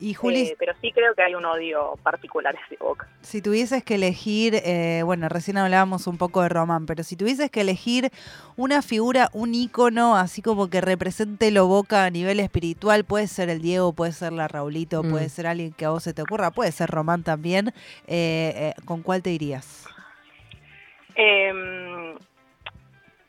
Y 0.00 0.14
Juli, 0.14 0.40
Eh, 0.48 0.56
pero 0.58 0.72
sí 0.80 0.90
creo 0.90 1.14
que 1.14 1.22
hay 1.22 1.36
un 1.36 1.44
odio 1.44 1.94
particular 2.02 2.54
hacia 2.56 2.76
boca. 2.80 3.06
si 3.20 3.40
tuvieses 3.40 3.84
que 3.84 3.94
elegir, 3.94 4.56
eh, 4.56 5.02
bueno, 5.04 5.28
recién 5.28 5.56
hablábamos 5.58 6.08
un 6.08 6.18
poco 6.18 6.42
de 6.42 6.48
Román, 6.48 6.86
pero 6.86 7.04
si 7.04 7.14
tuvieses 7.16 7.48
que 7.52 7.60
elegir 7.60 8.10
una 8.56 8.82
figura, 8.82 9.30
un 9.32 9.54
ícono, 9.54 10.16
así 10.16 10.42
como 10.42 10.68
que 10.68 10.80
represente 10.80 11.52
lo 11.52 11.68
Boca 11.68 12.04
a 12.04 12.10
nivel 12.10 12.40
espiritual, 12.40 13.04
puede 13.04 13.28
ser 13.28 13.48
el 13.48 13.62
Diego, 13.62 13.92
puede 13.92 14.10
ser 14.10 14.32
la 14.32 14.48
Raulito, 14.48 15.04
Mm. 15.04 15.10
puede 15.12 15.28
ser 15.28 15.46
alguien 15.46 15.72
que 15.72 15.84
a 15.84 15.90
vos 15.90 16.02
se 16.02 16.12
te 16.12 16.22
ocurra, 16.22 16.50
puede 16.50 16.72
ser 16.72 16.90
Román 16.90 17.22
también, 17.22 17.68
eh, 18.08 18.52
eh, 18.56 18.74
¿con 18.84 19.02
cuál 19.02 19.22
te 19.22 19.30
irías? 19.30 19.86
Eh, 21.14 22.14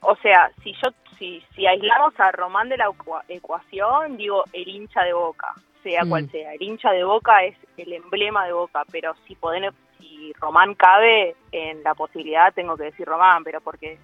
o 0.02 0.16
sea, 0.18 0.52
si 0.64 0.74
yo 0.74 0.90
si, 1.24 1.42
si 1.56 1.66
aislamos 1.66 2.20
a 2.20 2.32
Román 2.34 2.68
de 2.68 2.76
la 2.78 2.88
ecua- 2.90 3.24
ecuación, 3.30 4.18
digo 4.18 4.44
el 4.52 4.68
hincha 4.68 5.04
de 5.04 5.14
Boca, 5.14 5.54
sea 5.82 6.04
Mm. 6.04 6.10
cual 6.10 6.30
sea. 6.30 6.54
El 6.54 6.62
hincha 6.62 6.92
de 6.92 7.04
Boca 7.06 7.44
es 7.46 7.56
el 7.78 7.94
emblema 7.94 8.46
de 8.46 8.52
Boca, 8.52 8.84
pero 8.92 9.16
si 9.26 9.36
poder, 9.36 9.72
si 10.00 10.34
Román 10.34 10.74
cabe 10.76 11.36
en 11.54 11.82
la 11.84 11.94
posibilidad, 11.96 12.54
tengo 12.54 12.76
que 12.76 12.84
decir 12.86 13.08
Román, 13.08 13.44
pero 13.46 13.62
porque 13.62 13.98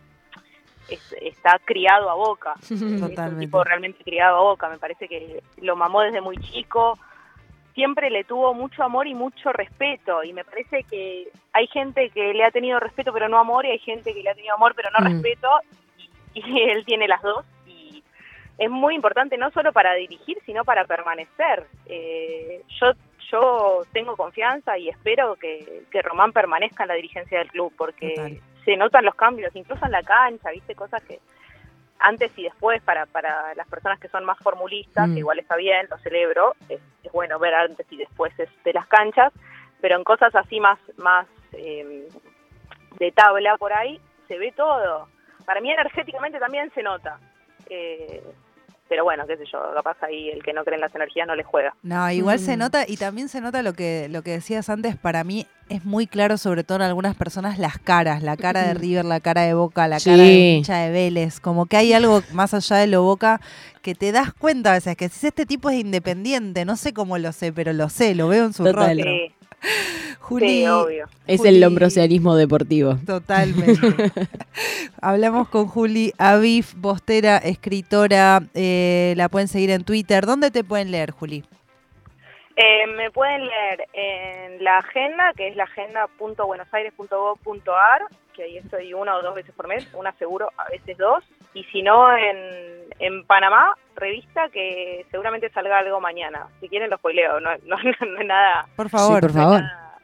es- 0.89 1.15
está 1.21 1.59
criado 1.65 2.09
a 2.09 2.13
Boca. 2.15 2.53
Es 2.71 2.81
un 2.81 3.39
tipo 3.39 3.63
realmente 3.65 4.01
criado 4.03 4.37
a 4.37 4.41
Boca. 4.41 4.69
Me 4.69 4.77
parece 4.77 5.07
que 5.09 5.43
lo 5.61 5.75
mamó 5.75 6.01
desde 6.01 6.21
muy 6.21 6.37
chico. 6.37 6.97
Siempre 7.75 8.09
le 8.09 8.23
tuvo 8.23 8.53
mucho 8.53 8.83
amor 8.83 9.07
y 9.07 9.13
mucho 9.13 9.51
respeto. 9.53 10.23
Y 10.23 10.31
me 10.33 10.43
parece 10.45 10.83
que 10.85 11.27
hay 11.53 11.67
gente 11.67 12.09
que 12.11 12.33
le 12.33 12.43
ha 12.45 12.51
tenido 12.51 12.79
respeto 12.79 13.11
pero 13.13 13.27
no 13.29 13.37
amor 13.37 13.65
y 13.65 13.71
hay 13.71 13.79
gente 13.79 14.13
que 14.13 14.23
le 14.23 14.29
ha 14.29 14.35
tenido 14.35 14.55
amor 14.55 14.73
pero 14.75 14.89
no 14.91 14.99
Mm. 15.01 15.11
respeto. 15.13 15.47
Y, 16.33 16.41
él 16.71 16.85
tiene 16.85 17.07
las 17.07 17.21
dos. 17.21 17.45
Y 17.67 18.03
es 18.57 18.69
muy 18.69 18.95
importante 18.95 19.37
no 19.37 19.51
solo 19.51 19.71
para 19.73 19.93
dirigir, 19.95 20.37
sino 20.45 20.63
para 20.65 20.85
permanecer. 20.85 21.65
Eh, 21.85 22.63
yo 22.79 22.91
yo 23.31 23.83
tengo 23.93 24.17
confianza 24.17 24.75
y 24.79 24.89
espero 24.89 25.35
que, 25.35 25.83
que 25.91 26.01
Román 26.01 26.31
permanezca 26.33 26.83
en 26.83 26.87
la 26.87 26.95
dirigencia 26.95 27.37
del 27.37 27.49
club 27.51 27.71
porque 27.77 28.15
Total. 28.15 28.39
se 28.65 28.75
notan 28.75 29.05
los 29.05 29.13
cambios, 29.13 29.55
incluso 29.55 29.85
en 29.85 29.91
la 29.91 30.01
cancha, 30.01 30.49
viste 30.49 30.73
cosas 30.73 31.03
que 31.03 31.19
antes 31.99 32.31
y 32.37 32.43
después 32.43 32.81
para, 32.81 33.05
para 33.05 33.53
las 33.53 33.67
personas 33.67 33.99
que 33.99 34.07
son 34.07 34.25
más 34.25 34.39
formulistas, 34.39 35.07
Mm. 35.07 35.13
que 35.13 35.19
igual 35.19 35.37
está 35.37 35.57
bien, 35.57 35.85
lo 35.91 35.99
celebro, 35.99 36.55
es, 36.69 36.79
es 37.03 37.11
bueno 37.11 37.37
ver 37.37 37.53
antes 37.53 37.85
y 37.91 37.97
después 37.97 38.33
es- 38.39 38.63
de 38.63 38.73
las 38.73 38.87
canchas, 38.87 39.31
pero 39.79 39.95
en 39.95 40.03
cosas 40.03 40.33
así 40.33 40.59
más, 40.59 40.79
más 40.97 41.27
eh, 41.53 42.07
de 42.97 43.11
tabla 43.11 43.57
por 43.57 43.73
ahí, 43.73 43.99
se 44.27 44.39
ve 44.39 44.51
todo. 44.53 45.07
Para 45.49 45.61
mí 45.61 45.71
energéticamente 45.71 46.37
también 46.37 46.71
se 46.75 46.83
nota. 46.83 47.17
Eh, 47.71 48.21
pero 48.87 49.03
bueno, 49.03 49.25
qué 49.25 49.35
sé 49.35 49.45
yo, 49.51 49.59
capaz 49.73 49.97
ahí 50.03 50.29
el 50.29 50.43
que 50.43 50.53
no 50.53 50.63
cree 50.63 50.75
en 50.75 50.81
las 50.81 50.93
energías 50.93 51.25
no 51.27 51.33
le 51.35 51.43
juega. 51.43 51.73
No, 51.81 52.11
igual 52.11 52.37
se 52.37 52.55
Mm. 52.55 52.59
nota 52.59 52.85
y 52.87 52.97
también 52.97 53.29
se 53.29 53.41
nota 53.41 53.63
lo 53.63 53.73
que, 53.73 54.05
lo 54.11 54.21
que 54.21 54.29
decías 54.29 54.69
antes, 54.69 54.95
para 54.95 55.23
mí 55.23 55.47
es 55.69 55.83
muy 55.85 56.05
claro, 56.05 56.37
sobre 56.37 56.63
todo 56.63 56.75
en 56.77 56.83
algunas 56.83 57.15
personas, 57.15 57.57
las 57.57 57.79
caras, 57.79 58.21
la 58.21 58.37
cara 58.37 58.61
de. 58.61 58.75
River, 58.75 59.05
la 59.05 59.21
cara 59.21 59.41
de 59.41 59.55
Boca, 59.55 59.87
la 59.87 59.99
Sí. 59.99 60.11
cara 60.11 60.21
de 60.21 60.33
hincha 60.57 60.77
de 60.77 60.91
Vélez, 60.91 61.39
como 61.39 61.65
que 61.65 61.77
hay 61.77 61.93
algo 61.93 62.21
más 62.31 62.53
allá 62.53 62.75
de 62.75 62.85
lo 62.85 63.01
Boca 63.01 63.41
que 63.81 63.95
te 63.95 64.11
das 64.11 64.31
cuenta 64.35 64.69
a 64.69 64.73
veces 64.73 64.95
que 64.97 65.09
si 65.09 65.25
este 65.25 65.47
tipo 65.47 65.71
es 65.71 65.77
independiente, 65.79 66.63
no 66.63 66.75
sé 66.75 66.93
cómo 66.93 67.17
lo 67.17 67.31
sé, 67.31 67.51
pero 67.51 67.73
lo 67.73 67.89
sé, 67.89 68.13
lo 68.13 68.27
veo 68.27 68.45
en 68.45 68.53
su 68.53 68.65
Total. 68.65 68.97
rostro. 68.97 69.11
Sí, 69.11 69.33
Juli, 70.19 70.47
sí, 70.47 70.67
obvio. 70.67 71.07
Es 71.27 71.39
Juli- 71.41 71.49
el 71.49 71.61
lombrocialismo 71.61 72.35
deportivo. 72.35 72.97
Totalmente. 73.05 73.81
Hablamos 75.01 75.49
con 75.49 75.67
Juli 75.67 76.13
Avif, 76.17 76.73
bostera, 76.75 77.37
escritora. 77.37 78.41
eh, 78.53 79.13
la 79.17 79.29
pueden 79.29 79.47
seguir 79.47 79.69
en 79.71 79.83
Twitter. 79.83 80.25
¿Dónde 80.25 80.51
te 80.51 80.63
pueden 80.63 80.91
leer, 80.91 81.11
Juli? 81.11 81.43
Eh, 82.55 82.87
me 82.97 83.09
pueden 83.11 83.45
leer 83.45 83.87
en 83.93 84.63
la 84.63 84.79
agenda, 84.79 85.31
que 85.35 85.47
es 85.47 85.55
la 85.55 85.63
agenda.buenosaires.gov.ar, 85.63 88.01
que 88.35 88.43
ahí 88.43 88.57
estoy 88.57 88.93
una 88.93 89.15
o 89.15 89.21
dos 89.21 89.33
veces 89.35 89.53
por 89.55 89.67
mes, 89.67 89.87
una 89.93 90.11
seguro, 90.13 90.51
a 90.57 90.67
veces 90.69 90.97
dos. 90.97 91.23
Y 91.53 91.63
si 91.65 91.81
no, 91.81 92.15
en, 92.15 92.37
en 92.99 93.25
Panamá, 93.25 93.73
revista, 93.95 94.49
que 94.49 95.05
seguramente 95.11 95.49
salga 95.49 95.79
algo 95.79 95.99
mañana. 95.99 96.47
Si 96.59 96.69
quieren, 96.69 96.89
lo 96.89 96.97
spoileo, 96.97 97.39
no, 97.39 97.51
no, 97.65 97.75
no 98.05 98.19
es 98.19 98.25
nada. 98.27 98.67
Por 98.75 98.89
favor. 98.89 99.21
por 99.21 99.31
favor. 99.33 99.61
nada- 99.61 99.97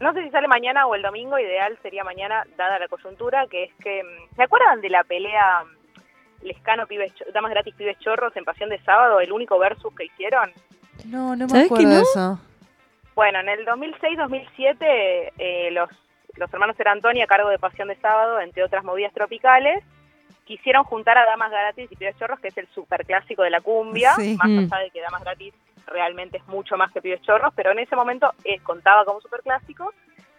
No 0.00 0.12
sé 0.14 0.22
si 0.24 0.30
sale 0.30 0.48
mañana 0.48 0.86
o 0.86 0.94
el 0.94 1.02
domingo, 1.02 1.38
ideal 1.38 1.78
sería 1.82 2.04
mañana, 2.04 2.44
dada 2.56 2.78
la 2.78 2.88
coyuntura, 2.88 3.46
que 3.48 3.64
es 3.64 3.74
que. 3.82 4.02
mm, 4.02 4.34
¿Se 4.36 4.42
acuerdan 4.42 4.80
de 4.80 4.88
la 4.90 5.04
pelea 5.04 5.62
mm, 5.64 6.44
Lescano 6.46 6.86
Pibes, 6.86 7.12
Damas 7.32 7.50
Gratis 7.52 7.74
Pibes 7.74 7.98
Chorros 8.00 8.34
en 8.36 8.44
Pasión 8.44 8.68
de 8.70 8.80
Sábado, 8.82 9.20
el 9.20 9.30
único 9.32 9.58
versus 9.58 9.94
que 9.94 10.06
hicieron? 10.06 10.50
No, 11.06 11.36
no 11.36 11.44
me 11.44 11.50
¿Sabes 11.50 11.68
que 11.68 11.74
acuerdo 11.74 11.88
de 11.96 12.00
eso. 12.02 12.38
Bueno, 13.14 13.40
en 13.40 13.48
el 13.50 13.66
2006-2007 13.66 14.76
eh, 15.38 15.68
los, 15.72 15.90
los 16.36 16.52
hermanos 16.52 16.76
Serantoni 16.76 17.20
a 17.22 17.26
cargo 17.26 17.50
de 17.50 17.58
Pasión 17.58 17.88
de 17.88 17.96
Sábado, 17.96 18.40
entre 18.40 18.64
otras 18.64 18.82
movidas 18.84 19.12
tropicales, 19.12 19.84
quisieron 20.44 20.84
juntar 20.84 21.16
a 21.18 21.24
Damas 21.26 21.50
Gratis 21.50 21.90
y 21.90 21.96
Pibes 21.96 22.18
Chorros, 22.18 22.40
que 22.40 22.48
es 22.48 22.58
el 22.58 22.66
superclásico 22.74 23.42
de 23.42 23.50
la 23.50 23.60
cumbia, 23.60 24.14
Sí. 24.16 24.36
más 24.36 24.72
allá 24.72 24.84
de 24.84 24.90
que 24.90 25.00
Damas 25.00 25.22
Gratis 25.22 25.54
realmente 25.86 26.38
es 26.38 26.46
mucho 26.48 26.76
más 26.76 26.90
que 26.92 27.00
Pibes 27.02 27.22
Chorros, 27.22 27.52
pero 27.54 27.72
en 27.72 27.78
ese 27.80 27.96
momento 27.96 28.32
eh, 28.44 28.58
contaba 28.60 29.04
como 29.04 29.20
superclásico 29.20 29.92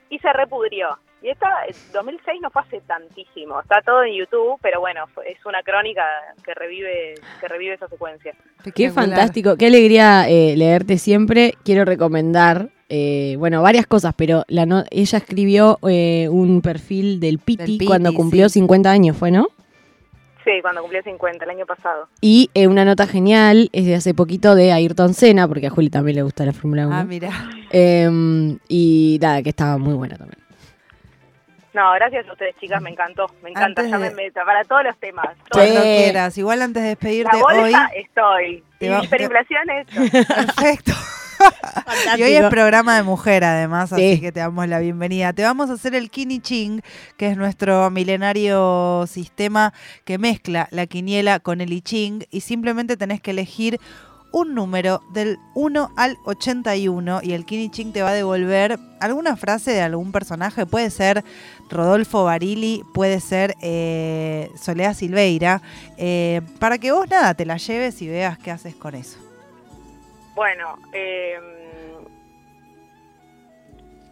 y 0.10 0.20
se 0.20 0.32
repudrió. 0.34 0.98
Y 1.22 1.30
esta, 1.30 1.66
eh, 1.68 1.74
2006 1.94 2.42
no 2.42 2.50
fue 2.50 2.62
hace 2.64 2.82
tantísimo, 2.82 3.62
está 3.62 3.82
todo 3.82 4.04
en 4.04 4.14
YouTube, 4.14 4.58
pero 4.62 4.82
bueno, 4.82 5.06
es 5.26 5.44
una 5.46 5.64
crónica 5.64 6.04
que 6.44 6.54
revive, 6.54 7.16
que 7.40 7.48
revive 7.48 7.76
esa 7.76 7.88
secuencia. 7.88 8.34
Qué 8.76 8.92
fantástico, 8.92 9.56
qué 9.58 9.68
alegría 9.68 10.28
eh, 10.28 10.56
leerte 10.58 10.98
siempre. 10.98 11.54
Quiero 11.64 11.86
recomendar, 11.86 12.68
eh, 12.90 13.36
bueno, 13.40 13.62
varias 13.62 13.88
cosas, 13.88 14.14
pero 14.18 14.44
la 14.50 14.66
no- 14.66 14.84
ella 14.92 15.18
escribió 15.18 15.80
eh, 15.88 16.28
un 16.30 16.62
perfil 16.62 17.22
del 17.22 17.40
Piti, 17.40 17.64
Piti, 17.64 17.86
cuando 17.86 18.14
cumplió 18.14 18.50
sí. 18.50 18.60
50 18.60 18.92
años, 18.92 19.16
¿fue, 19.18 19.32
no? 19.32 19.48
Sí, 20.44 20.52
cuando 20.62 20.82
cumplió 20.82 21.02
50, 21.04 21.46
el 21.46 21.52
año 21.52 21.66
pasado. 21.66 22.08
Y 22.20 22.50
eh, 22.54 22.68
una 22.68 22.84
nota 22.84 23.08
genial 23.08 23.70
es 23.72 23.86
de 23.86 23.96
hace 23.96 24.14
poquito 24.14 24.56
de 24.56 24.74
Ayrton 24.74 25.14
Senna, 25.14 25.48
porque 25.48 25.68
a 25.68 25.70
Juli 25.70 25.90
también 25.90 26.16
le 26.18 26.22
gusta 26.24 26.46
la 26.46 26.52
Fórmula 26.54 26.86
1. 26.88 26.96
Ah, 26.96 27.04
mira. 27.06 27.30
Em, 27.72 28.58
y 28.68 29.18
nada, 29.22 29.42
que 29.42 29.50
estaba 29.50 29.78
muy 29.78 29.94
buena 29.94 30.18
también. 30.18 30.38
No, 31.74 31.92
gracias 31.94 32.28
a 32.28 32.32
ustedes, 32.34 32.56
chicas, 32.60 32.82
me 32.84 32.92
encantó, 32.92 33.26
me 33.42 33.50
encanta, 33.50 33.82
Antes 33.82 33.86
de- 33.86 33.92
llámenme 33.92 34.32
para 34.32 34.64
todos 34.64 34.84
los 34.84 34.98
temas. 35.00 35.30
Cuando 35.50 35.82
Sí. 35.82 35.88
quieras. 35.88 36.38
Igual 36.38 36.62
antes 36.62 36.84
de 36.84 36.90
despedirte 36.90 37.36
La 37.38 37.44
hoy. 37.46 37.56
bolsa 37.62 37.90
estoy. 37.96 38.64
Te 38.80 38.90
va- 38.90 39.04
Hiperinflación 39.04 39.70
esto. 40.12 40.36
Perfecto. 40.36 40.92
Y 42.18 42.24
hoy 42.24 42.34
es 42.34 42.50
programa 42.50 42.96
de 42.96 43.04
mujer, 43.04 43.44
además, 43.44 43.92
así 43.94 44.16
Sí. 44.16 44.22
que 44.22 44.32
te 44.32 44.40
damos 44.40 44.68
la 44.68 44.80
bienvenida. 44.80 45.34
Te 45.34 45.44
vamos 45.44 45.70
a 45.70 45.74
hacer 45.74 45.96
el 45.96 46.10
Kini 46.10 46.40
Ching, 46.40 46.82
que 47.18 47.28
es 47.28 47.38
nuestro 47.38 47.90
milenario 47.90 49.06
sistema 49.08 49.74
que 50.06 50.18
mezcla 50.18 50.68
la 50.72 50.86
quiniela 50.88 51.40
con 51.40 51.62
el 51.62 51.74
I 51.74 51.82
Ching, 51.82 52.26
y 52.32 52.42
simplemente 52.42 52.98
tenés 52.98 53.22
que 53.22 53.32
elegir 53.32 53.80
un 54.32 54.56
número 54.56 55.02
del 55.14 55.38
1 55.54 55.92
al 55.96 56.18
81 56.26 57.20
y 57.22 57.34
el 57.34 57.46
Kini 57.46 57.70
Ching 57.70 57.94
te 57.94 58.02
va 58.02 58.10
a 58.10 58.14
devolver 58.14 58.80
alguna 59.00 59.36
frase 59.38 59.72
de 59.72 59.82
algún 59.82 60.12
personaje. 60.12 60.66
Puede 60.66 60.90
ser 60.90 61.24
Rodolfo 61.70 62.24
Barili, 62.24 62.84
puede 62.96 63.20
ser 63.20 63.54
eh, 63.62 64.50
Soledad 64.60 64.96
Silveira, 64.96 65.62
eh, 65.98 66.42
para 66.60 66.80
que 66.80 66.92
vos 66.92 67.08
nada 67.10 67.36
te 67.36 67.46
la 67.46 67.58
lleves 67.58 68.02
y 68.02 68.08
veas 68.08 68.40
qué 68.40 68.50
haces 68.50 68.74
con 68.74 68.96
eso. 68.96 69.20
Bueno, 70.36 70.78
eh, 70.94 71.40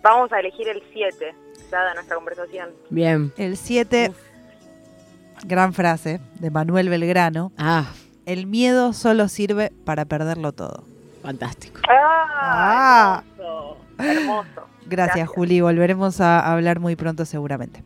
vamos 0.03 0.31
a 0.31 0.39
elegir 0.39 0.67
el 0.67 0.81
7, 0.93 1.33
dada 1.71 1.93
nuestra 1.93 2.15
conversación. 2.15 2.69
Bien. 2.89 3.33
El 3.37 3.57
7, 3.57 4.11
gran 5.45 5.73
frase 5.73 6.19
de 6.39 6.49
Manuel 6.51 6.89
Belgrano, 6.89 7.51
Ah, 7.57 7.91
el 8.25 8.45
miedo 8.45 8.93
solo 8.93 9.27
sirve 9.27 9.71
para 9.85 10.05
perderlo 10.05 10.51
todo. 10.51 10.83
fantástico. 11.23 11.79
¡Ah! 11.89 13.23
Hermoso. 13.37 13.77
hermoso. 13.99 14.47
Gracias, 14.85 14.87
Gracias. 14.87 15.29
Juli, 15.29 15.61
volveremos 15.61 16.19
a 16.21 16.51
hablar 16.51 16.79
muy 16.79 16.95
pronto 16.95 17.25
seguramente. 17.25 17.83